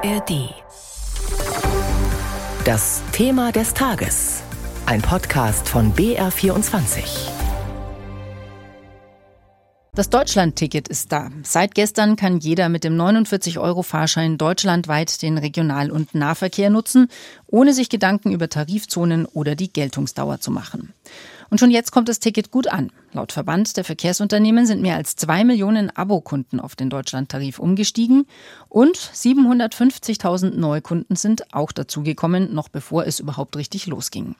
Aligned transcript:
ARD. 0.00 0.54
Das 2.64 3.02
Thema 3.10 3.50
des 3.50 3.74
Tages. 3.74 4.42
Ein 4.86 5.02
Podcast 5.02 5.68
von 5.68 5.92
BR24. 5.92 7.02
Das 9.94 10.08
Deutschland-Ticket 10.10 10.86
ist 10.86 11.10
da. 11.10 11.30
Seit 11.42 11.74
gestern 11.74 12.14
kann 12.14 12.38
jeder 12.38 12.68
mit 12.68 12.84
dem 12.84 12.96
49-Euro-Fahrschein 12.96 14.38
deutschlandweit 14.38 15.20
den 15.22 15.36
Regional- 15.36 15.90
und 15.90 16.14
Nahverkehr 16.14 16.70
nutzen, 16.70 17.08
ohne 17.48 17.72
sich 17.72 17.88
Gedanken 17.88 18.30
über 18.30 18.48
Tarifzonen 18.48 19.26
oder 19.26 19.56
die 19.56 19.72
Geltungsdauer 19.72 20.38
zu 20.38 20.52
machen. 20.52 20.94
Und 21.50 21.58
schon 21.58 21.70
jetzt 21.70 21.92
kommt 21.92 22.08
das 22.08 22.20
Ticket 22.20 22.50
gut 22.50 22.68
an. 22.68 22.90
Laut 23.12 23.32
Verband 23.32 23.76
der 23.76 23.84
Verkehrsunternehmen 23.84 24.66
sind 24.66 24.82
mehr 24.82 24.96
als 24.96 25.16
zwei 25.16 25.44
Millionen 25.44 25.88
Abokunden 25.90 26.60
auf 26.60 26.76
den 26.76 26.90
Deutschlandtarif 26.90 27.58
umgestiegen 27.58 28.26
und 28.68 28.96
750.000 28.96 30.56
Neukunden 30.56 31.16
sind 31.16 31.54
auch 31.54 31.72
dazugekommen, 31.72 32.54
noch 32.54 32.68
bevor 32.68 33.06
es 33.06 33.18
überhaupt 33.18 33.56
richtig 33.56 33.86
losging. 33.86 34.34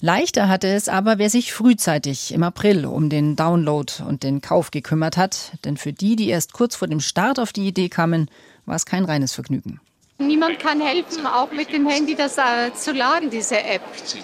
Leichter 0.00 0.48
hatte 0.48 0.68
es 0.68 0.88
aber, 0.88 1.18
wer 1.18 1.28
sich 1.28 1.52
frühzeitig 1.52 2.32
im 2.32 2.42
April 2.42 2.86
um 2.86 3.10
den 3.10 3.36
Download 3.36 3.92
und 4.06 4.22
den 4.22 4.40
Kauf 4.40 4.70
gekümmert 4.70 5.18
hat, 5.18 5.52
denn 5.64 5.76
für 5.76 5.92
die, 5.92 6.16
die 6.16 6.28
erst 6.28 6.54
kurz 6.54 6.74
vor 6.74 6.88
dem 6.88 7.00
Start 7.00 7.38
auf 7.38 7.52
die 7.52 7.66
Idee 7.66 7.90
kamen, 7.90 8.30
war 8.64 8.76
es 8.76 8.86
kein 8.86 9.04
reines 9.04 9.34
Vergnügen. 9.34 9.80
Niemand 10.20 10.58
kann 10.58 10.82
helfen, 10.82 11.26
auch 11.26 11.50
mit 11.50 11.72
dem 11.72 11.88
Handy 11.88 12.14
das 12.14 12.36
äh, 12.36 12.74
zu 12.74 12.92
laden, 12.92 13.30
diese 13.30 13.58
App. 13.58 13.80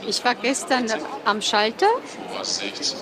Ich 0.06 0.22
war 0.22 0.34
gestern 0.34 0.84
am 1.24 1.40
Schalter 1.40 1.86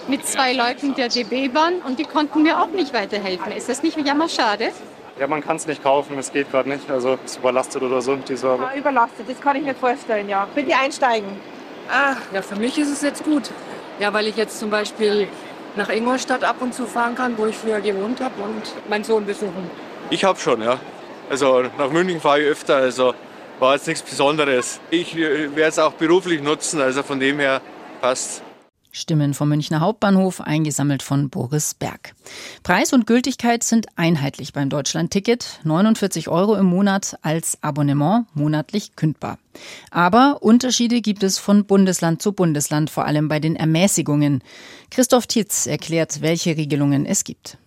mit 0.06 0.24
zwei 0.24 0.52
Leuten 0.52 0.94
der 0.94 1.08
DB-Bahn 1.08 1.80
und 1.84 1.98
die 1.98 2.04
konnten 2.04 2.44
mir 2.44 2.60
auch 2.60 2.68
nicht 2.68 2.94
weiterhelfen. 2.94 3.50
Ist 3.50 3.68
das 3.68 3.82
nicht 3.82 3.98
jammerschade? 3.98 4.70
Ja, 5.18 5.26
man 5.26 5.42
kann 5.42 5.56
es 5.56 5.66
nicht 5.66 5.82
kaufen, 5.82 6.16
es 6.18 6.32
geht 6.32 6.52
gerade 6.52 6.68
nicht. 6.68 6.88
Also 6.88 7.18
ist 7.24 7.38
überlastet 7.38 7.82
oder 7.82 8.00
so, 8.00 8.14
die 8.14 8.36
Server. 8.36 8.70
Ja, 8.72 8.78
überlastet, 8.78 9.28
das 9.28 9.40
kann 9.40 9.56
ich 9.56 9.64
mir 9.64 9.74
vorstellen, 9.74 10.28
ja. 10.28 10.46
Bitte 10.54 10.76
einsteigen. 10.76 11.28
Ah, 11.90 12.14
ja, 12.32 12.42
für 12.42 12.56
mich 12.56 12.78
ist 12.78 12.90
es 12.90 13.02
jetzt 13.02 13.24
gut. 13.24 13.50
Ja, 13.98 14.12
weil 14.12 14.28
ich 14.28 14.36
jetzt 14.36 14.60
zum 14.60 14.70
Beispiel 14.70 15.26
nach 15.74 15.88
Ingolstadt 15.88 16.44
ab 16.44 16.56
und 16.60 16.72
zu 16.72 16.86
fahren 16.86 17.16
kann, 17.16 17.36
wo 17.38 17.46
ich 17.46 17.56
früher 17.56 17.80
gewohnt 17.80 18.20
habe 18.20 18.40
und 18.40 18.88
meinen 18.88 19.02
Sohn 19.02 19.26
besuchen. 19.26 19.68
Ich 20.10 20.24
habe 20.24 20.38
schon, 20.38 20.62
ja. 20.62 20.78
Also 21.30 21.62
nach 21.78 21.90
München 21.90 22.20
fahre 22.20 22.42
ich 22.42 22.48
öfter, 22.48 22.76
also 22.76 23.14
war 23.58 23.74
jetzt 23.74 23.86
nichts 23.86 24.02
Besonderes. 24.02 24.80
Ich 24.90 25.16
werde 25.16 25.62
es 25.62 25.78
auch 25.78 25.92
beruflich 25.92 26.42
nutzen, 26.42 26.80
also 26.80 27.02
von 27.02 27.20
dem 27.20 27.38
her 27.38 27.60
passt. 28.00 28.42
Stimmen 28.96 29.34
vom 29.34 29.48
Münchner 29.48 29.80
Hauptbahnhof, 29.80 30.40
eingesammelt 30.40 31.02
von 31.02 31.28
Boris 31.28 31.74
Berg. 31.74 32.14
Preis 32.62 32.92
und 32.92 33.08
Gültigkeit 33.08 33.64
sind 33.64 33.86
einheitlich 33.96 34.52
beim 34.52 34.68
Deutschland-Ticket. 34.70 35.58
49 35.64 36.28
Euro 36.28 36.54
im 36.54 36.66
Monat 36.66 37.18
als 37.22 37.60
Abonnement, 37.60 38.26
monatlich 38.34 38.94
kündbar. 38.94 39.38
Aber 39.90 40.38
Unterschiede 40.42 41.00
gibt 41.00 41.24
es 41.24 41.38
von 41.38 41.64
Bundesland 41.64 42.22
zu 42.22 42.32
Bundesland, 42.34 42.88
vor 42.88 43.04
allem 43.04 43.26
bei 43.26 43.40
den 43.40 43.56
Ermäßigungen. 43.56 44.44
Christoph 44.90 45.26
Tietz 45.26 45.66
erklärt, 45.66 46.22
welche 46.22 46.56
Regelungen 46.56 47.04
es 47.04 47.24
gibt. 47.24 47.58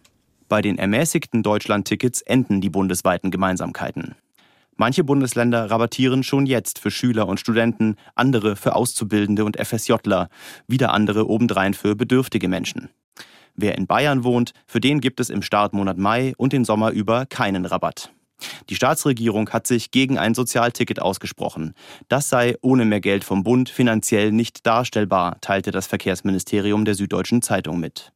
Bei 0.50 0.62
den 0.62 0.78
ermäßigten 0.78 1.44
Deutschland-Tickets 1.44 2.22
enden 2.22 2.62
die 2.62 2.70
bundesweiten 2.70 3.31
Gemeinsamkeiten. 3.31 4.16
Manche 4.78 5.03
Bundesländer 5.03 5.70
rabattieren 5.72 6.23
schon 6.23 6.45
jetzt 6.45 6.80
für 6.80 6.92
Schüler 6.92 7.28
und 7.28 7.40
Studenten, 7.40 7.95
andere 8.16 8.56
für 8.56 8.75
Auszubildende 8.75 9.44
und 9.44 9.58
FSJler, 9.58 10.30
wieder 10.68 10.94
andere 10.94 11.28
obendrein 11.28 11.73
für 11.73 11.95
bedürftige 11.95 12.48
Menschen. 12.48 12.90
Wer 13.56 13.75
in 13.75 13.88
Bayern 13.88 14.23
wohnt, 14.23 14.53
für 14.68 14.80
den 14.80 15.02
gibt 15.02 15.20
es 15.20 15.31
im 15.31 15.42
Startmonat 15.42 15.98
Mai 15.98 16.34
und 16.38 16.53
den 16.53 16.64
Sommer 16.64 16.92
über 16.92 17.25
keinen 17.25 17.66
Rabatt. 17.66 18.12
Die 18.70 18.75
Staatsregierung 18.75 19.50
hat 19.50 19.66
sich 19.66 19.90
gegen 19.90 20.20
ein 20.20 20.36
Sozialticket 20.36 21.02
ausgesprochen. 21.02 21.73
Das 22.08 22.30
sei 22.30 22.56
ohne 22.62 22.86
mehr 22.86 23.02
Geld 23.02 23.23
vom 23.23 23.44
Bund 23.44 23.70
finanziell 23.70 24.31
nicht 24.31 24.68
darstellbar, 24.68 25.41
teilte 25.41 25.72
das 25.72 25.88
Verkehrsministerium 25.88 26.86
der 26.86 26.94
Süddeutschen 26.94 27.41
Zeitung 27.41 27.80
mit. 27.80 28.13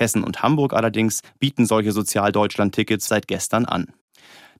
Hessen 0.00 0.24
und 0.24 0.42
Hamburg 0.42 0.72
allerdings 0.72 1.20
bieten 1.38 1.66
solche 1.66 1.92
Sozialdeutschland-Tickets 1.92 3.06
seit 3.06 3.28
gestern 3.28 3.66
an. 3.66 3.92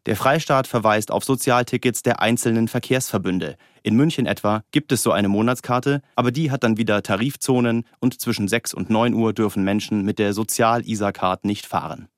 Der 0.07 0.17
Freistaat 0.17 0.67
verweist 0.67 1.11
auf 1.11 1.25
Sozialtickets 1.25 2.03
der 2.03 2.23
einzelnen 2.23 2.69
Verkehrsverbünde. 2.69 3.57
In 3.83 3.97
München 3.97 4.25
etwa 4.25 4.63
gibt 4.71 4.93
es 4.93 5.03
so 5.03 5.13
eine 5.13 5.29
Monatskarte, 5.29 6.01
aber 6.15 6.31
die 6.31 6.51
hat 6.51 6.65
dann 6.65 6.79
wieder 6.79 7.03
Tarifzonen 7.03 7.85
und 7.99 8.19
zwischen 8.19 8.49
6 8.49 8.73
und 8.73 8.89
9 8.89 9.13
Uhr 9.13 9.35
dürfen 9.35 9.63
Menschen 9.63 10.05
mit 10.05 10.19
der 10.19 10.33
Sozial-ISA-Card 10.33 11.45
nicht 11.45 11.67
fahren. 11.67 12.09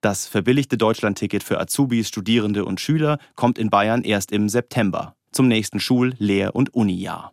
Das 0.00 0.26
verbilligte 0.26 0.76
Deutschlandticket 0.76 1.44
für 1.44 1.60
Azubis, 1.60 2.08
Studierende 2.08 2.64
und 2.64 2.80
Schüler 2.80 3.18
kommt 3.36 3.58
in 3.58 3.70
Bayern 3.70 4.02
erst 4.02 4.32
im 4.32 4.48
September, 4.48 5.14
zum 5.30 5.46
nächsten 5.46 5.78
Schul-, 5.78 6.14
Lehr- 6.18 6.56
und 6.56 6.74
Unijahr. 6.74 7.32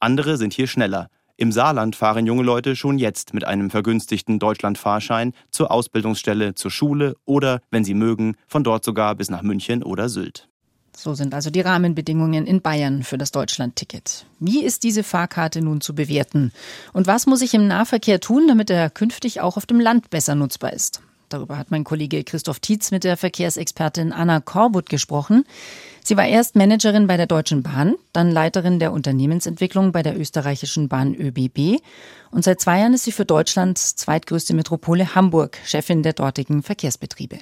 Andere 0.00 0.36
sind 0.36 0.52
hier 0.52 0.66
schneller. 0.66 1.08
Im 1.40 1.52
Saarland 1.52 1.94
fahren 1.94 2.26
junge 2.26 2.42
Leute 2.42 2.74
schon 2.74 2.98
jetzt 2.98 3.32
mit 3.32 3.46
einem 3.46 3.70
vergünstigten 3.70 4.40
Deutschlandfahrschein 4.40 5.34
zur 5.52 5.70
Ausbildungsstelle, 5.70 6.56
zur 6.56 6.72
Schule 6.72 7.14
oder, 7.26 7.60
wenn 7.70 7.84
sie 7.84 7.94
mögen, 7.94 8.34
von 8.48 8.64
dort 8.64 8.84
sogar 8.84 9.14
bis 9.14 9.30
nach 9.30 9.42
München 9.42 9.84
oder 9.84 10.08
Sylt. 10.08 10.48
So 10.96 11.14
sind 11.14 11.34
also 11.34 11.50
die 11.50 11.60
Rahmenbedingungen 11.60 12.44
in 12.44 12.60
Bayern 12.60 13.04
für 13.04 13.18
das 13.18 13.30
Deutschlandticket. 13.30 14.26
Wie 14.40 14.64
ist 14.64 14.82
diese 14.82 15.04
Fahrkarte 15.04 15.62
nun 15.62 15.80
zu 15.80 15.94
bewerten? 15.94 16.50
Und 16.92 17.06
was 17.06 17.26
muss 17.26 17.40
ich 17.40 17.54
im 17.54 17.68
Nahverkehr 17.68 18.18
tun, 18.18 18.48
damit 18.48 18.68
er 18.68 18.90
künftig 18.90 19.40
auch 19.40 19.56
auf 19.56 19.64
dem 19.64 19.78
Land 19.78 20.10
besser 20.10 20.34
nutzbar 20.34 20.72
ist? 20.72 21.02
Darüber 21.28 21.56
hat 21.58 21.70
mein 21.70 21.84
Kollege 21.84 22.24
Christoph 22.24 22.58
Tietz 22.58 22.90
mit 22.90 23.04
der 23.04 23.16
Verkehrsexpertin 23.16 24.12
Anna 24.12 24.40
Korbut 24.40 24.88
gesprochen. 24.88 25.44
Sie 26.08 26.16
war 26.16 26.26
erst 26.26 26.56
Managerin 26.56 27.06
bei 27.06 27.18
der 27.18 27.26
Deutschen 27.26 27.62
Bahn, 27.62 27.94
dann 28.14 28.30
Leiterin 28.30 28.78
der 28.78 28.94
Unternehmensentwicklung 28.94 29.92
bei 29.92 30.02
der 30.02 30.18
österreichischen 30.18 30.88
Bahn 30.88 31.14
ÖBB 31.14 31.82
und 32.30 32.42
seit 32.42 32.62
zwei 32.62 32.78
Jahren 32.78 32.94
ist 32.94 33.04
sie 33.04 33.12
für 33.12 33.26
Deutschlands 33.26 33.94
zweitgrößte 33.94 34.54
Metropole 34.54 35.14
Hamburg 35.14 35.58
Chefin 35.66 36.02
der 36.02 36.14
dortigen 36.14 36.62
Verkehrsbetriebe. 36.62 37.40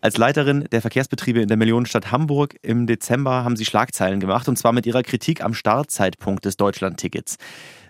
Als 0.00 0.16
Leiterin 0.16 0.66
der 0.72 0.80
Verkehrsbetriebe 0.80 1.40
in 1.40 1.46
der 1.46 1.56
Millionenstadt 1.56 2.10
Hamburg 2.10 2.56
im 2.62 2.88
Dezember 2.88 3.44
haben 3.44 3.54
Sie 3.54 3.64
Schlagzeilen 3.64 4.18
gemacht 4.18 4.48
und 4.48 4.56
zwar 4.56 4.72
mit 4.72 4.86
Ihrer 4.86 5.04
Kritik 5.04 5.44
am 5.44 5.54
Startzeitpunkt 5.54 6.44
des 6.44 6.56
Deutschlandtickets. 6.56 7.36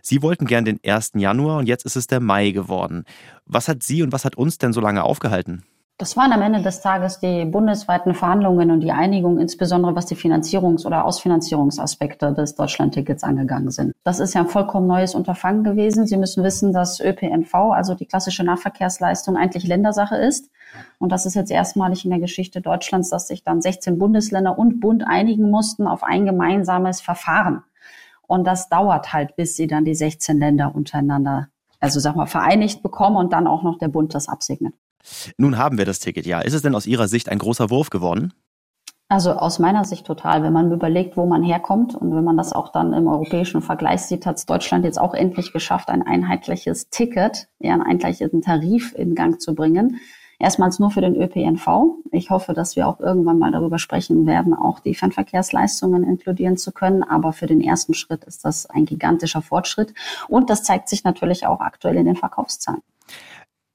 Sie 0.03 0.21
wollten 0.21 0.45
gern 0.45 0.67
den 0.67 0.81
1. 0.85 1.13
Januar 1.15 1.57
und 1.57 1.67
jetzt 1.67 1.87
ist 1.87 1.97
es 1.97 2.09
der 2.09 2.21
Mai 2.21 2.51
geworden. 2.51 3.05
Was 3.47 3.69
hat 3.69 3.83
Sie 3.83 4.03
und 4.03 4.13
was 4.13 4.27
hat 4.27 4.37
uns 4.37 4.59
denn 4.59 4.75
so 4.75 4.83
lange 4.83 5.03
aufgehalten? 5.03 5.63
Das 6.01 6.17
waren 6.17 6.33
am 6.33 6.41
Ende 6.41 6.63
des 6.63 6.81
Tages 6.81 7.21
die 7.21 7.45
bundesweiten 7.45 8.15
Verhandlungen 8.15 8.71
und 8.71 8.81
die 8.81 8.91
Einigung, 8.91 9.39
insbesondere 9.39 9.95
was 9.95 10.07
die 10.07 10.17
Finanzierungs- 10.17 10.87
oder 10.87 11.05
Ausfinanzierungsaspekte 11.05 12.33
des 12.33 12.55
Deutschlandtickets 12.55 13.23
angegangen 13.23 13.71
sind. 13.71 13.93
Das 14.03 14.19
ist 14.19 14.33
ja 14.33 14.41
ein 14.41 14.49
vollkommen 14.49 14.87
neues 14.87 15.15
Unterfangen 15.15 15.63
gewesen. 15.63 16.07
Sie 16.07 16.17
müssen 16.17 16.43
wissen, 16.43 16.73
dass 16.73 17.01
ÖPNV, 17.01 17.55
also 17.55 17.95
die 17.95 18.07
klassische 18.07 18.43
Nahverkehrsleistung, 18.45 19.37
eigentlich 19.37 19.67
Ländersache 19.67 20.17
ist. 20.17 20.51
Und 20.99 21.13
das 21.13 21.27
ist 21.27 21.35
jetzt 21.35 21.51
erstmalig 21.51 22.07
in 22.07 22.11
der 22.13 22.21
Geschichte 22.21 22.63
Deutschlands, 22.63 23.11
dass 23.11 23.29
sich 23.29 23.45
dann 23.45 23.61
16 23.61 23.99
Bundesländer 23.99 24.59
und 24.59 24.81
Bund 24.81 25.05
einigen 25.07 25.51
mussten 25.51 25.87
auf 25.87 26.03
ein 26.03 26.25
gemeinsames 26.25 27.03
Verfahren. 27.03 27.63
Und 28.27 28.47
das 28.47 28.71
dauert 28.71 29.13
halt, 29.13 29.37
bis 29.37 29.55
sie 29.55 29.67
dann 29.67 29.85
die 29.85 29.95
16 29.95 30.39
Länder 30.39 30.75
untereinander, 30.75 31.49
also 31.79 32.01
sag 32.01 32.17
mal, 32.17 32.25
vereinigt 32.25 32.83
bekommen 32.83 33.17
und 33.17 33.35
dann 33.35 33.47
auch 33.47 33.63
noch 33.63 33.77
der 33.77 33.89
Bund 33.89 34.15
das 34.15 34.31
absegnet. 34.31 34.73
Nun 35.37 35.59
haben 35.59 35.79
wir 35.79 35.85
das 35.85 35.99
Ticket, 35.99 36.27
ja. 36.27 36.41
Ist 36.41 36.55
es 36.55 36.63
denn 36.63 36.75
aus 36.75 36.87
Ihrer 36.87 37.09
Sicht 37.09 37.29
ein 37.29 37.39
großer 37.39 37.71
Wurf 37.71 37.91
geworden? 37.91 38.33
Also 39.09 39.33
aus 39.33 39.59
meiner 39.59 39.85
Sicht 39.85 40.07
total. 40.07 40.45
Wenn 40.45 40.53
man 40.53 40.71
überlegt, 40.71 41.17
wo 41.17 41.27
man 41.27 41.43
herkommt 41.43 41.97
und 41.97 42.15
wenn 42.15 42.23
man 42.23 42.37
das 42.37 42.53
auch 42.53 42.71
dann 42.71 42.93
im 42.93 43.09
europäischen 43.09 43.61
Vergleich 43.61 44.03
sieht, 44.03 44.25
hat 44.25 44.37
es 44.37 44.47
Deutschland 44.47 44.85
jetzt 44.85 45.01
auch 45.01 45.15
endlich 45.15 45.53
geschafft, 45.53 45.89
ein 45.89 46.07
einheitliches 46.07 46.91
Ticket, 46.91 47.49
ja, 47.59 47.73
einen 47.73 47.83
einheitlichen 47.83 48.41
Tarif 48.41 48.95
in 48.95 49.17
Gang 49.17 49.41
zu 49.41 49.57
bringen. 49.57 49.99
Erstmals 50.39 50.79
nur 50.79 50.93
für 50.93 51.01
den 51.01 51.21
ÖPNV. 51.21 51.67
Ich 52.13 52.31
hoffe, 52.31 52.55
dass 52.55 52.77
wir 52.77 52.87
auch 52.87 53.01
irgendwann 53.01 53.39
mal 53.39 53.51
darüber 53.51 53.81
sprechen 53.81 54.27
werden, 54.27 54.55
auch 54.55 54.79
die 54.79 54.95
Fernverkehrsleistungen 54.95 56.05
inkludieren 56.05 56.57
zu 56.57 56.71
können. 56.71 57.03
Aber 57.03 57.33
für 57.33 57.47
den 57.47 57.61
ersten 57.61 57.95
Schritt 57.95 58.23
ist 58.25 58.45
das 58.45 58.65
ein 58.65 58.87
gigantischer 58.87 59.43
Fortschritt. 59.43 59.93
Und 60.29 60.51
das 60.51 60.63
zeigt 60.63 60.89
sich 60.89 61.03
natürlich 61.03 61.47
auch 61.47 61.61
aktuell 61.61 61.97
in 61.97 62.07
den 62.07 62.17
Verkaufszahlen. 62.17 62.81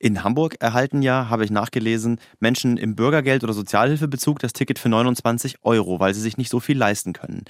In 0.05 0.23
Hamburg 0.23 0.57
erhalten 0.59 1.01
ja, 1.01 1.31
habe 1.31 1.45
ich 1.45 1.49
nachgelesen, 1.49 2.19
Menschen 2.39 2.77
im 2.77 2.95
Bürgergeld- 2.95 3.43
oder 3.43 3.53
Sozialhilfebezug 3.53 4.37
das 4.37 4.53
Ticket 4.53 4.77
für 4.77 4.87
29 4.87 5.63
Euro, 5.63 5.99
weil 5.99 6.13
sie 6.13 6.21
sich 6.21 6.37
nicht 6.37 6.51
so 6.51 6.59
viel 6.59 6.77
leisten 6.77 7.11
können. 7.11 7.43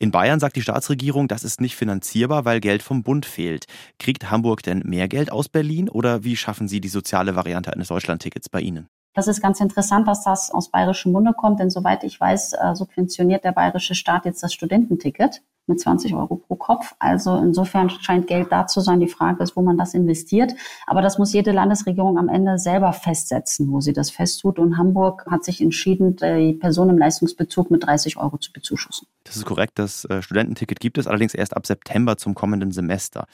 In 0.00 0.10
Bayern 0.10 0.40
sagt 0.40 0.56
die 0.56 0.62
Staatsregierung, 0.62 1.28
das 1.28 1.44
ist 1.44 1.60
nicht 1.60 1.76
finanzierbar, 1.76 2.44
weil 2.44 2.58
Geld 2.58 2.82
vom 2.82 3.04
Bund 3.04 3.24
fehlt. 3.24 3.66
Kriegt 4.00 4.32
Hamburg 4.32 4.64
denn 4.64 4.82
mehr 4.84 5.06
Geld 5.06 5.30
aus 5.30 5.48
Berlin 5.48 5.88
oder 5.88 6.24
wie 6.24 6.34
schaffen 6.34 6.66
Sie 6.66 6.80
die 6.80 6.88
soziale 6.88 7.36
Variante 7.36 7.72
eines 7.72 7.86
Deutschlandtickets 7.86 8.48
bei 8.48 8.62
Ihnen? 8.62 8.88
Das 9.14 9.28
ist 9.28 9.40
ganz 9.40 9.60
interessant, 9.60 10.08
dass 10.08 10.24
das 10.24 10.50
aus 10.50 10.72
bayerischem 10.72 11.12
Munde 11.12 11.34
kommt, 11.34 11.60
denn 11.60 11.70
soweit 11.70 12.02
ich 12.02 12.18
weiß, 12.18 12.54
äh, 12.54 12.74
subventioniert 12.74 13.44
der 13.44 13.52
bayerische 13.52 13.94
Staat 13.94 14.24
jetzt 14.24 14.42
das 14.42 14.52
Studententicket. 14.52 15.40
Mit 15.66 15.80
20 15.80 16.14
Euro 16.14 16.36
pro 16.36 16.56
Kopf. 16.56 16.94
Also 16.98 17.36
insofern 17.36 17.88
scheint 17.90 18.26
Geld 18.26 18.50
da 18.50 18.66
zu 18.66 18.80
sein. 18.80 19.00
Die 19.00 19.08
Frage 19.08 19.42
ist, 19.42 19.56
wo 19.56 19.62
man 19.62 19.78
das 19.78 19.94
investiert. 19.94 20.52
Aber 20.86 21.02
das 21.02 21.18
muss 21.18 21.32
jede 21.32 21.52
Landesregierung 21.52 22.18
am 22.18 22.28
Ende 22.28 22.58
selber 22.58 22.92
festsetzen, 22.92 23.70
wo 23.70 23.80
sie 23.80 23.92
das 23.92 24.10
festtut. 24.10 24.58
Und 24.58 24.76
Hamburg 24.76 25.24
hat 25.30 25.44
sich 25.44 25.60
entschieden, 25.60 26.16
die 26.16 26.54
Person 26.54 26.90
im 26.90 26.98
Leistungsbezug 26.98 27.70
mit 27.70 27.86
30 27.86 28.16
Euro 28.16 28.38
zu 28.38 28.52
bezuschussen. 28.52 29.06
Das 29.24 29.36
ist 29.36 29.46
korrekt. 29.46 29.78
Das 29.78 30.04
äh, 30.06 30.20
Studententicket 30.20 30.80
gibt 30.80 30.98
es 30.98 31.06
allerdings 31.06 31.34
erst 31.34 31.56
ab 31.56 31.66
September 31.66 32.16
zum 32.16 32.34
kommenden 32.34 32.72
Semester. 32.72 33.26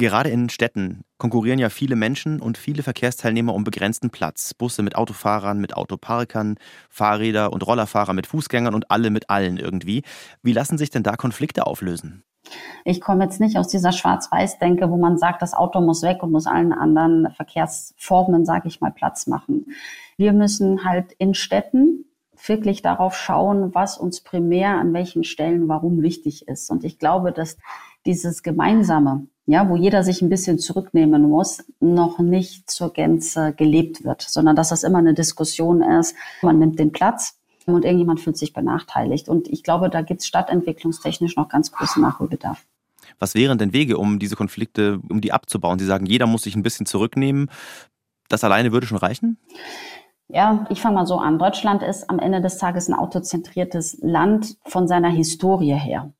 Gerade 0.00 0.30
in 0.30 0.48
Städten 0.48 1.02
konkurrieren 1.18 1.58
ja 1.58 1.70
viele 1.70 1.96
Menschen 1.96 2.40
und 2.40 2.56
viele 2.56 2.84
Verkehrsteilnehmer 2.84 3.52
um 3.52 3.64
begrenzten 3.64 4.10
Platz. 4.10 4.54
Busse 4.54 4.82
mit 4.82 4.94
Autofahrern, 4.94 5.60
mit 5.60 5.76
Autoparkern, 5.76 6.54
Fahrräder 6.88 7.52
und 7.52 7.66
Rollerfahrer 7.66 8.12
mit 8.12 8.28
Fußgängern 8.28 8.76
und 8.76 8.92
alle 8.92 9.10
mit 9.10 9.28
allen 9.28 9.56
irgendwie. 9.56 10.04
Wie 10.40 10.52
lassen 10.52 10.78
sich 10.78 10.90
denn 10.90 11.02
da 11.02 11.16
Konflikte 11.16 11.66
auflösen? 11.66 12.22
Ich 12.84 13.00
komme 13.00 13.24
jetzt 13.24 13.40
nicht 13.40 13.58
aus 13.58 13.66
dieser 13.66 13.90
Schwarz-Weiß-Denke, 13.90 14.88
wo 14.88 14.96
man 14.96 15.18
sagt, 15.18 15.42
das 15.42 15.52
Auto 15.52 15.80
muss 15.80 16.02
weg 16.02 16.22
und 16.22 16.30
muss 16.30 16.46
allen 16.46 16.72
anderen 16.72 17.32
Verkehrsformen, 17.34 18.44
sage 18.44 18.68
ich 18.68 18.80
mal, 18.80 18.92
Platz 18.92 19.26
machen. 19.26 19.66
Wir 20.16 20.32
müssen 20.32 20.84
halt 20.84 21.12
in 21.18 21.34
Städten 21.34 22.04
wirklich 22.46 22.82
darauf 22.82 23.16
schauen, 23.16 23.74
was 23.74 23.98
uns 23.98 24.20
primär 24.20 24.78
an 24.78 24.92
welchen 24.92 25.24
Stellen 25.24 25.66
warum 25.66 26.02
wichtig 26.02 26.46
ist. 26.46 26.70
Und 26.70 26.84
ich 26.84 27.00
glaube, 27.00 27.32
dass 27.32 27.56
dieses 28.06 28.44
Gemeinsame, 28.44 29.26
ja, 29.48 29.66
wo 29.66 29.76
jeder 29.76 30.04
sich 30.04 30.20
ein 30.20 30.28
bisschen 30.28 30.58
zurücknehmen 30.58 31.22
muss, 31.22 31.64
noch 31.80 32.18
nicht 32.18 32.70
zur 32.70 32.92
Gänze 32.92 33.54
gelebt 33.56 34.04
wird, 34.04 34.20
sondern 34.20 34.54
dass 34.54 34.68
das 34.68 34.82
immer 34.82 34.98
eine 34.98 35.14
Diskussion 35.14 35.80
ist. 35.80 36.14
Man 36.42 36.58
nimmt 36.58 36.78
den 36.78 36.92
Platz 36.92 37.38
und 37.64 37.86
irgendjemand 37.86 38.20
fühlt 38.20 38.36
sich 38.36 38.52
benachteiligt. 38.52 39.26
Und 39.26 39.48
ich 39.48 39.62
glaube, 39.62 39.88
da 39.88 40.02
gibt 40.02 40.20
es 40.20 40.26
stadtentwicklungstechnisch 40.26 41.36
noch 41.36 41.48
ganz 41.48 41.72
großen 41.72 42.02
Nachholbedarf. 42.02 42.62
Was 43.18 43.34
wären 43.34 43.56
denn 43.56 43.72
Wege, 43.72 43.96
um 43.96 44.18
diese 44.18 44.36
Konflikte, 44.36 45.00
um 45.08 45.22
die 45.22 45.32
abzubauen? 45.32 45.78
Sie 45.78 45.86
sagen, 45.86 46.04
jeder 46.04 46.26
muss 46.26 46.42
sich 46.42 46.54
ein 46.54 46.62
bisschen 46.62 46.84
zurücknehmen. 46.84 47.50
Das 48.28 48.44
alleine 48.44 48.70
würde 48.72 48.86
schon 48.86 48.98
reichen? 48.98 49.38
Ja, 50.30 50.66
ich 50.68 50.82
fange 50.82 50.96
mal 50.96 51.06
so 51.06 51.16
an. 51.16 51.38
Deutschland 51.38 51.82
ist 51.82 52.10
am 52.10 52.18
Ende 52.18 52.42
des 52.42 52.58
Tages 52.58 52.88
ein 52.88 52.94
autozentriertes 52.94 53.98
Land 54.02 54.56
von 54.66 54.86
seiner 54.86 55.08
Historie 55.08 55.72
her. 55.72 56.12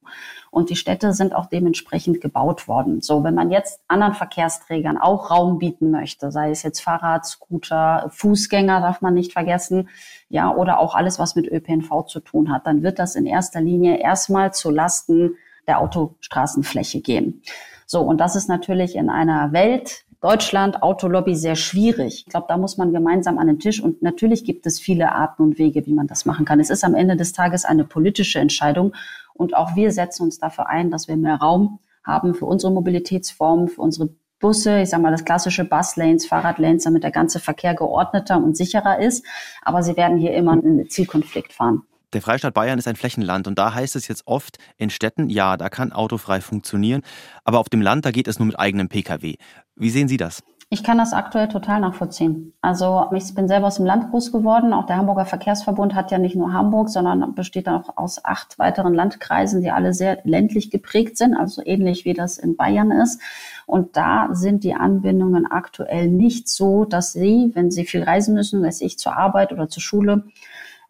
Und 0.50 0.70
die 0.70 0.76
Städte 0.76 1.12
sind 1.12 1.34
auch 1.34 1.44
dementsprechend 1.44 2.22
gebaut 2.22 2.68
worden. 2.68 3.02
So, 3.02 3.22
wenn 3.22 3.34
man 3.34 3.50
jetzt 3.50 3.82
anderen 3.86 4.14
Verkehrsträgern 4.14 4.96
auch 4.96 5.30
Raum 5.30 5.58
bieten 5.58 5.90
möchte, 5.90 6.32
sei 6.32 6.50
es 6.50 6.62
jetzt 6.62 6.80
Fahrrad, 6.80 7.26
Scooter, 7.26 8.08
Fußgänger, 8.08 8.80
darf 8.80 9.02
man 9.02 9.12
nicht 9.12 9.34
vergessen, 9.34 9.90
ja, 10.30 10.54
oder 10.54 10.78
auch 10.78 10.94
alles, 10.94 11.18
was 11.18 11.34
mit 11.34 11.46
ÖPNV 11.46 12.06
zu 12.06 12.20
tun 12.20 12.50
hat, 12.50 12.66
dann 12.66 12.82
wird 12.82 12.98
das 12.98 13.14
in 13.14 13.26
erster 13.26 13.60
Linie 13.60 13.98
erstmal 13.98 14.54
zu 14.54 14.70
Lasten 14.70 15.36
der 15.66 15.80
Autostraßenfläche 15.80 17.02
gehen. 17.02 17.42
So, 17.84 18.00
und 18.00 18.18
das 18.18 18.34
ist 18.34 18.48
natürlich 18.48 18.96
in 18.96 19.10
einer 19.10 19.52
Welt, 19.52 20.04
Deutschland, 20.20 20.82
Autolobby 20.82 21.36
sehr 21.36 21.54
schwierig. 21.54 22.24
Ich 22.26 22.30
glaube, 22.30 22.46
da 22.48 22.56
muss 22.56 22.76
man 22.76 22.92
gemeinsam 22.92 23.38
an 23.38 23.46
den 23.46 23.60
Tisch 23.60 23.80
und 23.80 24.02
natürlich 24.02 24.44
gibt 24.44 24.66
es 24.66 24.80
viele 24.80 25.12
Arten 25.12 25.42
und 25.42 25.58
Wege, 25.58 25.86
wie 25.86 25.92
man 25.92 26.08
das 26.08 26.24
machen 26.24 26.44
kann. 26.44 26.58
Es 26.58 26.70
ist 26.70 26.82
am 26.82 26.96
Ende 26.96 27.16
des 27.16 27.32
Tages 27.32 27.64
eine 27.64 27.84
politische 27.84 28.40
Entscheidung 28.40 28.94
und 29.34 29.56
auch 29.56 29.76
wir 29.76 29.92
setzen 29.92 30.24
uns 30.24 30.40
dafür 30.40 30.68
ein, 30.68 30.90
dass 30.90 31.06
wir 31.06 31.16
mehr 31.16 31.36
Raum 31.36 31.78
haben 32.02 32.34
für 32.34 32.46
unsere 32.46 32.72
Mobilitätsformen, 32.72 33.68
für 33.68 33.80
unsere 33.80 34.08
Busse, 34.40 34.80
ich 34.80 34.90
sage 34.90 35.02
mal 35.02 35.12
das 35.12 35.24
klassische 35.24 35.64
Buslanes, 35.64 36.26
Fahrradlanes, 36.26 36.84
damit 36.84 37.04
der 37.04 37.10
ganze 37.12 37.38
Verkehr 37.38 37.74
geordneter 37.74 38.38
und 38.38 38.56
sicherer 38.56 38.98
ist. 38.98 39.24
Aber 39.62 39.82
sie 39.82 39.96
werden 39.96 40.16
hier 40.18 40.32
immer 40.34 40.52
einen 40.52 40.88
Zielkonflikt 40.88 41.52
fahren. 41.52 41.82
Der 42.14 42.22
Freistaat 42.22 42.54
Bayern 42.54 42.78
ist 42.78 42.88
ein 42.88 42.96
Flächenland 42.96 43.46
und 43.46 43.58
da 43.58 43.74
heißt 43.74 43.94
es 43.94 44.08
jetzt 44.08 44.22
oft 44.26 44.56
in 44.78 44.88
Städten, 44.88 45.28
ja, 45.28 45.58
da 45.58 45.68
kann 45.68 45.92
autofrei 45.92 46.40
funktionieren, 46.40 47.02
aber 47.44 47.58
auf 47.58 47.68
dem 47.68 47.82
Land, 47.82 48.06
da 48.06 48.10
geht 48.12 48.28
es 48.28 48.38
nur 48.38 48.46
mit 48.46 48.58
eigenem 48.58 48.88
Pkw. 48.88 49.36
Wie 49.76 49.90
sehen 49.90 50.08
Sie 50.08 50.16
das? 50.16 50.42
Ich 50.70 50.84
kann 50.84 50.98
das 50.98 51.14
aktuell 51.14 51.48
total 51.48 51.80
nachvollziehen. 51.80 52.52
Also 52.60 53.06
ich 53.14 53.34
bin 53.34 53.48
selber 53.48 53.68
aus 53.68 53.76
dem 53.76 53.86
Land 53.86 54.10
groß 54.10 54.32
geworden. 54.32 54.74
Auch 54.74 54.84
der 54.84 54.96
Hamburger 54.96 55.24
Verkehrsverbund 55.24 55.94
hat 55.94 56.10
ja 56.10 56.18
nicht 56.18 56.36
nur 56.36 56.52
Hamburg, 56.52 56.90
sondern 56.90 57.34
besteht 57.34 57.68
auch 57.68 57.96
aus 57.96 58.22
acht 58.22 58.58
weiteren 58.58 58.92
Landkreisen, 58.92 59.62
die 59.62 59.70
alle 59.70 59.94
sehr 59.94 60.18
ländlich 60.24 60.70
geprägt 60.70 61.16
sind, 61.16 61.34
also 61.34 61.62
ähnlich 61.64 62.04
wie 62.04 62.12
das 62.12 62.36
in 62.36 62.56
Bayern 62.56 62.90
ist. 62.90 63.20
Und 63.64 63.96
da 63.96 64.28
sind 64.32 64.62
die 64.62 64.74
Anbindungen 64.74 65.46
aktuell 65.46 66.08
nicht 66.08 66.48
so, 66.48 66.84
dass 66.84 67.14
Sie, 67.14 67.50
wenn 67.54 67.70
Sie 67.70 67.86
viel 67.86 68.02
reisen 68.02 68.34
müssen, 68.34 68.62
weiß 68.62 68.82
ich 68.82 68.98
zur 68.98 69.16
Arbeit 69.16 69.52
oder 69.52 69.70
zur 69.70 69.82
Schule, 69.82 70.24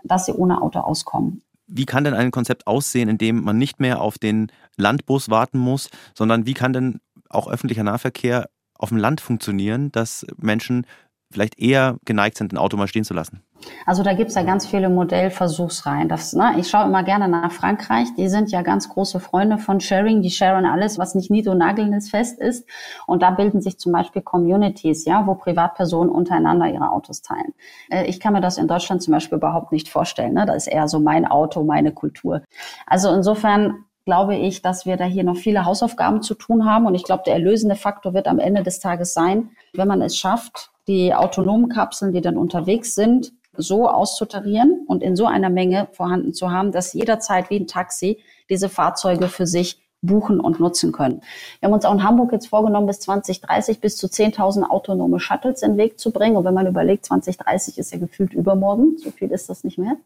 dass 0.04 0.26
sie 0.26 0.32
ohne 0.32 0.62
Auto 0.62 0.80
auskommen. 0.80 1.42
Wie 1.66 1.84
kann 1.84 2.04
denn 2.04 2.14
ein 2.14 2.30
Konzept 2.30 2.66
aussehen, 2.66 3.08
in 3.08 3.18
dem 3.18 3.42
man 3.42 3.58
nicht 3.58 3.78
mehr 3.78 4.00
auf 4.00 4.18
den 4.18 4.50
Landbus 4.76 5.28
warten 5.28 5.58
muss, 5.58 5.90
sondern 6.14 6.46
wie 6.46 6.54
kann 6.54 6.72
denn 6.72 7.00
auch 7.28 7.48
öffentlicher 7.48 7.84
Nahverkehr 7.84 8.48
auf 8.74 8.88
dem 8.88 8.98
Land 8.98 9.20
funktionieren, 9.20 9.92
dass 9.92 10.26
Menschen 10.36 10.86
vielleicht 11.30 11.58
eher 11.58 11.98
geneigt 12.06 12.38
sind, 12.38 12.52
ein 12.52 12.58
Auto 12.58 12.76
mal 12.76 12.88
stehen 12.88 13.04
zu 13.04 13.12
lassen? 13.12 13.42
Also 13.86 14.02
da 14.02 14.12
gibt's 14.14 14.34
ja 14.34 14.42
ganz 14.42 14.66
viele 14.66 14.88
Modellversuchsreihen. 14.88 16.08
Das, 16.08 16.32
ne, 16.32 16.54
ich 16.58 16.68
schaue 16.68 16.84
immer 16.84 17.02
gerne 17.02 17.28
nach 17.28 17.52
Frankreich. 17.52 18.08
Die 18.16 18.28
sind 18.28 18.50
ja 18.50 18.62
ganz 18.62 18.88
große 18.88 19.20
Freunde 19.20 19.58
von 19.58 19.80
Sharing. 19.80 20.22
Die 20.22 20.30
sharen 20.30 20.66
alles, 20.66 20.98
was 20.98 21.14
nicht 21.14 21.30
nied- 21.30 21.46
nagelndes 21.46 22.12
ist. 22.12 22.68
Und 23.06 23.22
da 23.22 23.30
bilden 23.30 23.60
sich 23.60 23.78
zum 23.78 23.92
Beispiel 23.92 24.22
Communities, 24.22 25.04
ja, 25.04 25.26
wo 25.26 25.34
Privatpersonen 25.34 26.10
untereinander 26.10 26.66
ihre 26.68 26.90
Autos 26.90 27.22
teilen. 27.22 27.54
Äh, 27.90 28.04
ich 28.06 28.20
kann 28.20 28.32
mir 28.32 28.40
das 28.40 28.58
in 28.58 28.68
Deutschland 28.68 29.02
zum 29.02 29.12
Beispiel 29.12 29.38
überhaupt 29.38 29.72
nicht 29.72 29.88
vorstellen. 29.88 30.34
Ne? 30.34 30.44
Das 30.46 30.56
ist 30.56 30.66
eher 30.66 30.88
so 30.88 31.00
mein 31.00 31.26
Auto, 31.26 31.62
meine 31.64 31.92
Kultur. 31.92 32.42
Also 32.86 33.12
insofern 33.14 33.84
glaube 34.04 34.36
ich, 34.36 34.62
dass 34.62 34.86
wir 34.86 34.96
da 34.96 35.04
hier 35.04 35.24
noch 35.24 35.36
viele 35.36 35.64
Hausaufgaben 35.64 36.22
zu 36.22 36.34
tun 36.34 36.64
haben. 36.64 36.86
Und 36.86 36.94
ich 36.94 37.04
glaube, 37.04 37.22
der 37.26 37.34
erlösende 37.34 37.76
Faktor 37.76 38.14
wird 38.14 38.26
am 38.26 38.38
Ende 38.38 38.62
des 38.62 38.80
Tages 38.80 39.12
sein, 39.12 39.50
wenn 39.74 39.88
man 39.88 40.00
es 40.02 40.16
schafft, 40.16 40.70
die 40.86 41.14
autonomen 41.14 41.68
Kapseln, 41.68 42.12
die 42.12 42.22
dann 42.22 42.38
unterwegs 42.38 42.94
sind, 42.94 43.32
so 43.58 43.88
auszutarieren 43.88 44.84
und 44.86 45.02
in 45.02 45.16
so 45.16 45.26
einer 45.26 45.50
Menge 45.50 45.88
vorhanden 45.92 46.32
zu 46.32 46.50
haben, 46.50 46.72
dass 46.72 46.94
jederzeit 46.94 47.50
wie 47.50 47.60
ein 47.60 47.66
Taxi 47.66 48.20
diese 48.48 48.68
Fahrzeuge 48.68 49.28
für 49.28 49.46
sich 49.46 49.80
buchen 50.00 50.38
und 50.38 50.60
nutzen 50.60 50.92
können. 50.92 51.22
Wir 51.58 51.66
haben 51.66 51.74
uns 51.74 51.84
auch 51.84 51.92
in 51.92 52.04
Hamburg 52.04 52.32
jetzt 52.32 52.46
vorgenommen, 52.46 52.86
bis 52.86 53.00
2030 53.00 53.80
bis 53.80 53.96
zu 53.96 54.06
10.000 54.06 54.62
autonome 54.68 55.18
Shuttles 55.18 55.62
in 55.62 55.72
den 55.72 55.78
Weg 55.78 55.98
zu 55.98 56.12
bringen. 56.12 56.36
Und 56.36 56.44
wenn 56.44 56.54
man 56.54 56.66
überlegt, 56.66 57.06
2030 57.06 57.78
ist 57.78 57.92
ja 57.92 57.98
gefühlt 57.98 58.32
übermorgen, 58.32 58.96
so 58.98 59.10
viel 59.10 59.32
ist 59.32 59.48
das 59.50 59.64
nicht 59.64 59.78
mehr. 59.78 59.96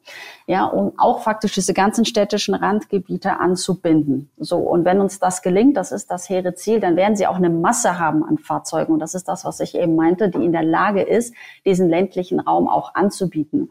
Ja, 0.47 0.65
um 0.65 0.93
auch 0.97 1.23
faktisch 1.23 1.53
diese 1.53 1.75
ganzen 1.75 2.05
städtischen 2.05 2.55
Randgebiete 2.55 3.39
anzubinden. 3.39 4.31
So. 4.39 4.59
Und 4.59 4.85
wenn 4.85 5.01
uns 5.01 5.19
das 5.19 5.43
gelingt, 5.43 5.77
das 5.77 5.93
ist 5.93 6.11
das 6.11 6.29
hehre 6.29 6.55
Ziel, 6.55 6.81
dann 6.81 6.97
werden 6.97 7.17
sie 7.17 7.27
auch 7.27 7.37
eine 7.37 7.51
Masse 7.51 7.99
haben 7.99 8.25
an 8.25 8.39
Fahrzeugen. 8.39 8.95
Und 8.95 9.01
das 9.01 9.15
ist 9.15 9.29
das, 9.29 9.45
was 9.45 9.61
ich 9.61 9.75
eben 9.75 9.95
meinte, 9.95 10.31
die 10.31 10.43
in 10.43 10.53
der 10.53 10.65
Lage 10.65 11.03
ist, 11.03 11.35
diesen 11.67 11.89
ländlichen 11.89 12.41
Raum 12.41 12.67
auch 12.67 12.95
anzubieten. 12.95 13.71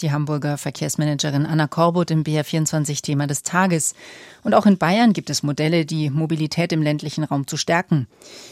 Die 0.00 0.10
Hamburger 0.10 0.58
Verkehrsmanagerin 0.58 1.46
Anna 1.46 1.68
Korbut 1.68 2.10
im 2.10 2.24
BR24-Thema 2.24 3.28
des 3.28 3.44
Tages. 3.44 3.94
Und 4.42 4.52
auch 4.52 4.66
in 4.66 4.76
Bayern 4.76 5.12
gibt 5.12 5.30
es 5.30 5.44
Modelle, 5.44 5.86
die 5.86 6.10
Mobilität 6.10 6.72
im 6.72 6.82
ländlichen 6.82 7.22
Raum 7.22 7.46
zu 7.46 7.56
stärken. 7.56 8.08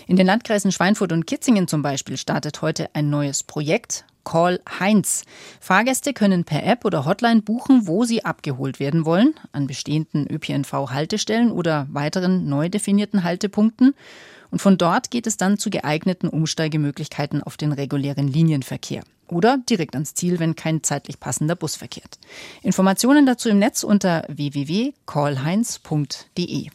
In 0.06 0.16
den 0.16 0.26
Landkreisen 0.26 0.70
Schweinfurt 0.70 1.12
und 1.12 1.26
Kitzingen 1.26 1.66
zum 1.66 1.82
Beispiel 1.82 2.16
startet 2.16 2.62
heute 2.62 2.90
ein 2.94 3.10
neues 3.10 3.42
Projekt. 3.42 4.04
Call 4.24 4.60
Heinz. 4.78 5.24
Fahrgäste 5.58 6.12
können 6.12 6.44
per 6.44 6.64
App 6.64 6.84
oder 6.84 7.04
Hotline 7.06 7.42
buchen, 7.42 7.88
wo 7.88 8.04
sie 8.04 8.24
abgeholt 8.24 8.78
werden 8.78 9.04
wollen, 9.04 9.34
an 9.50 9.66
bestehenden 9.66 10.28
ÖPNV-Haltestellen 10.30 11.50
oder 11.50 11.88
weiteren 11.90 12.48
neu 12.48 12.68
definierten 12.68 13.24
Haltepunkten. 13.24 13.94
Und 14.52 14.60
von 14.60 14.78
dort 14.78 15.10
geht 15.10 15.26
es 15.26 15.38
dann 15.38 15.58
zu 15.58 15.70
geeigneten 15.70 16.28
Umsteigemöglichkeiten 16.28 17.42
auf 17.42 17.56
den 17.56 17.72
regulären 17.72 18.28
Linienverkehr 18.28 19.02
oder 19.32 19.58
direkt 19.68 19.94
ans 19.94 20.14
Ziel, 20.14 20.38
wenn 20.38 20.56
kein 20.56 20.82
zeitlich 20.82 21.20
passender 21.20 21.56
Bus 21.56 21.76
verkehrt. 21.76 22.18
Informationen 22.62 23.26
dazu 23.26 23.48
im 23.48 23.58
Netz 23.58 23.82
unter 23.82 24.24
www.callheinz.de. 24.28 26.68